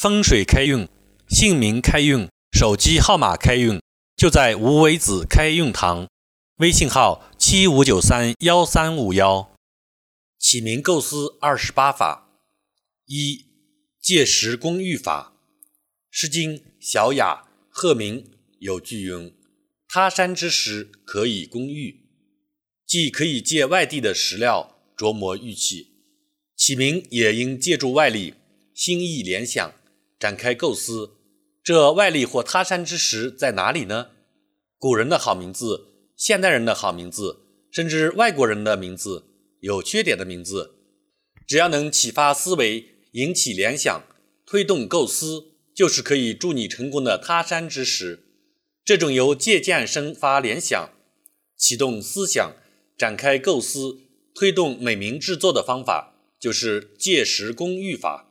[0.00, 0.86] 风水开运、
[1.26, 3.82] 姓名开运、手机号码开运，
[4.16, 6.06] 就在无为子开运堂。
[6.58, 9.52] 微信号：七五九三幺三五幺。
[10.38, 12.30] 起名构思二十八法：
[13.06, 13.46] 一、
[14.00, 15.32] 借石公寓法。
[16.12, 18.22] 《诗经·小雅·鹤鸣》
[18.60, 19.34] 有句云
[19.88, 22.04] ：“他山之石，可以攻玉。”
[22.86, 25.88] 既可以借外地的石料琢磨玉器，
[26.56, 28.34] 起名也应借助外力，
[28.72, 29.74] 心意联想。
[30.18, 31.12] 展开构思，
[31.62, 34.08] 这外力或他山之石在哪里呢？
[34.78, 39.24] 古人的好名字，现代人的好名字，甚至外国人的名字，
[39.60, 40.74] 有缺点的名字，
[41.46, 44.02] 只要能启发思维，引起联想，
[44.44, 48.24] 推动构思，就是可以助你成功的他山之石。
[48.84, 50.90] 这种由借鉴生发联想，
[51.56, 52.54] 启动思想，
[52.96, 53.98] 展开构思，
[54.34, 58.27] 推动美名制作的方法，就是借石攻玉法。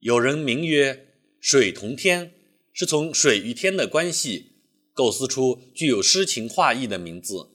[0.00, 1.08] 有人名曰
[1.40, 2.32] “水同天”，
[2.72, 4.52] 是从水与天的关系
[4.92, 7.48] 构思出具有诗情画意的名字。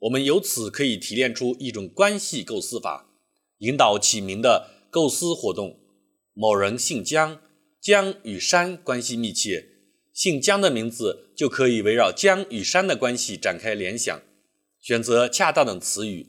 [0.00, 3.10] 我们由此可以提炼出一种关系构思法，
[3.58, 5.78] 引导起名的构思活动。
[6.32, 7.40] 某人姓姜，
[7.80, 9.68] 姜与山关系密切，
[10.14, 14.22] 姓姜的名字就可以围绕姜与山的关系展开联想，
[14.80, 16.26] 选择恰当的词语，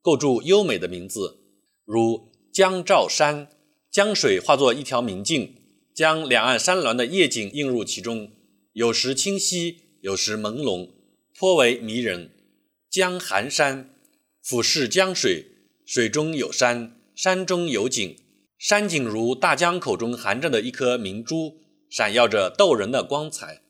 [0.00, 1.40] 构筑优美的名字，
[1.84, 3.48] 如姜照山。
[3.94, 5.54] 江水化作一条明镜，
[5.94, 8.32] 将两岸山峦的夜景映入其中，
[8.72, 10.88] 有时清晰，有时朦胧，
[11.38, 12.32] 颇为迷人。
[12.90, 13.94] 江寒山，
[14.42, 15.46] 俯视江水，
[15.86, 18.16] 水中有山，山中有景，
[18.58, 23.62] 山景如大江口中含着的一颗明珠，闪耀着逗人的光彩。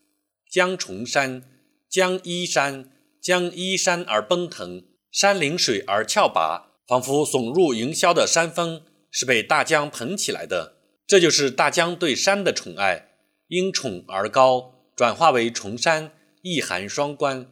[0.50, 1.42] 江重山，
[1.90, 8.80] 江依山，江依山而奔腾，山临水而峭拔，仿佛耸入云霄的山峰。
[9.16, 10.74] 是被大江捧起来的，
[11.06, 13.10] 这就是大江对山的宠爱，
[13.46, 16.10] 因宠而高，转化为崇山，
[16.42, 17.46] 意涵双关。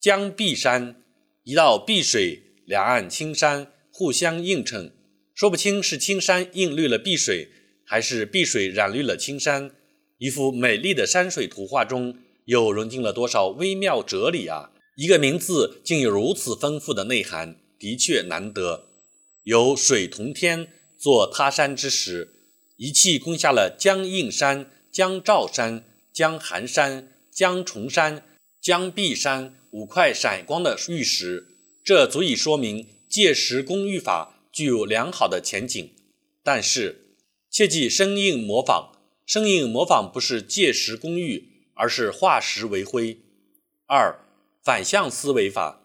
[0.00, 0.96] 江碧山，
[1.44, 4.92] 一道碧水，两岸青山互相映衬，
[5.32, 7.48] 说不清是青山映绿了碧水，
[7.86, 9.70] 还是碧水染绿了青山。
[10.18, 14.72] 一幅美丽的山水图画中，又融进了多少微妙哲理啊！
[14.96, 18.88] 一个名字竟有如此丰富的内涵，的确难得。
[19.44, 20.72] 有水同天。
[20.98, 22.34] 做他山之石，
[22.76, 28.24] 一气攻下了江应山、江兆山、江寒山、江重山、
[28.60, 31.46] 江碧山五块闪光的玉石，
[31.84, 35.90] 这足以说明借石攻玉法具有良好的前景。
[36.42, 37.14] 但是，
[37.48, 38.92] 切忌生硬模仿。
[39.24, 43.18] 生硬模仿不是借石攻玉，而是化石为灰。
[43.86, 44.18] 二、
[44.64, 45.82] 反向思维法，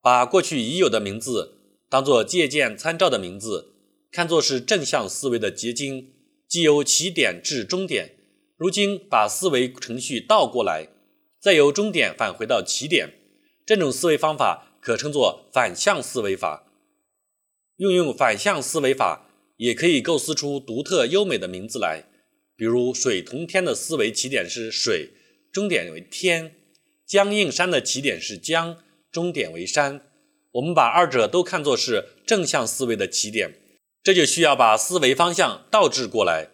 [0.00, 1.58] 把过去已有的名字
[1.90, 3.74] 当做借鉴参照的名字。
[4.12, 6.12] 看作是正向思维的结晶，
[6.46, 8.10] 即由起点至终点。
[8.58, 10.88] 如今把思维程序倒过来，
[11.40, 13.08] 再由终点返回到起点，
[13.64, 16.70] 这种思维方法可称作反向思维法。
[17.78, 22.04] 运用反向思维法，也可以构思出独特优美的名字来。
[22.54, 25.08] 比如“水同天”的思维起点是水，
[25.50, 26.50] 终点为天
[27.06, 28.76] ；“江映山”的起点是江，
[29.10, 30.04] 终点为山。
[30.52, 33.54] 我们把二者都看作是正向思维的起点。
[34.02, 36.48] 这就需要把思维方向倒置过来，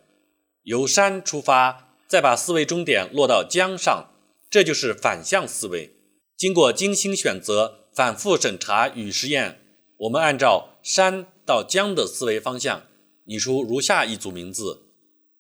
[0.65, 4.11] 由山出发，再把思维终点落到江上，
[4.51, 5.95] 这就是反向思维。
[6.37, 9.61] 经过精心选择、反复审查与实验，
[9.97, 12.83] 我们按照山到江的思维方向，
[13.25, 14.83] 拟出如下一组名字：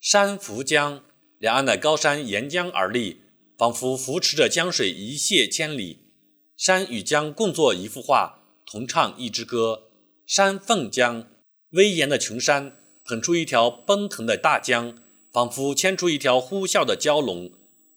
[0.00, 1.02] 山扶江，
[1.38, 3.20] 两岸的高山沿江而立，
[3.58, 6.06] 仿佛扶持着江水一泻千里。
[6.56, 9.90] 山与江共作一幅画，同唱一支歌。
[10.26, 11.26] 山凤江。
[11.72, 14.96] 威严的群山捧出一条奔腾的大江，
[15.30, 17.52] 仿佛牵出一条呼啸的蛟龙，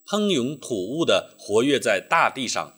[0.05, 2.77] 喷涌吐雾地活跃在大地上。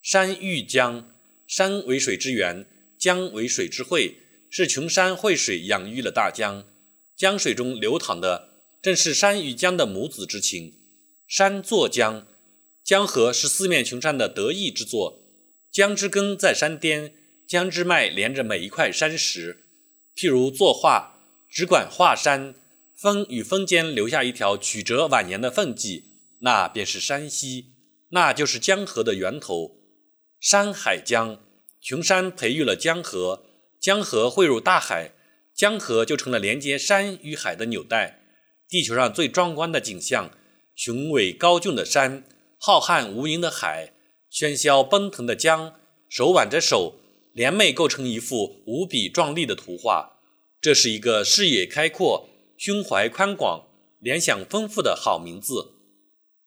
[0.00, 1.10] 山遇江，
[1.46, 2.66] 山为水之源，
[2.98, 4.16] 江为水之汇，
[4.48, 6.64] 是群山汇水养育了大江。
[7.14, 8.48] 江水中流淌的
[8.80, 10.74] 正是山与江的母子之情。
[11.28, 12.26] 山作江，
[12.82, 15.22] 江河是四面群山的得意之作。
[15.70, 17.12] 江之根在山巅，
[17.46, 19.66] 江之脉连着每一块山石。
[20.20, 21.18] 譬如作画，
[21.48, 22.54] 只管画山，
[22.94, 27.72] 峰与峰间留下一条曲折蜿蜒的缝迹，那便是山溪，
[28.10, 29.78] 那就是江河的源头。
[30.38, 31.40] 山海江，
[31.80, 33.46] 群山培育了江河，
[33.80, 35.12] 江河汇入大海，
[35.54, 38.20] 江河就成了连接山与海的纽带。
[38.68, 40.30] 地球上最壮观的景象：
[40.74, 42.24] 雄伟高峻的山，
[42.58, 43.94] 浩瀚无垠的海，
[44.30, 45.80] 喧嚣奔腾的江，
[46.10, 46.96] 手挽着手。
[47.40, 50.18] 联袂构成一幅无比壮丽的图画，
[50.60, 52.28] 这是一个视野开阔、
[52.58, 53.66] 胸怀宽广、
[53.98, 55.72] 联想丰富的好名字。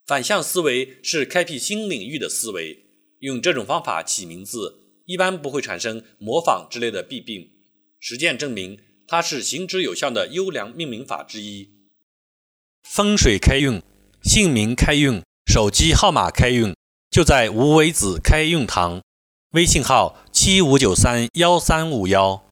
[0.06, 2.84] 反向思维是开辟新领域的思维，
[3.18, 7.50] 用这种方法起名字，一般不会产生模仿之类的弊病。
[7.98, 11.70] 实践证明，它是行之有效的优良命名法之一。
[12.84, 13.82] 风水开运，
[14.22, 15.20] 姓名开运，
[15.52, 16.72] 手机号码开运，
[17.10, 19.02] 就在无为子开运堂。
[19.54, 22.43] 微信号：七五九三幺三五幺。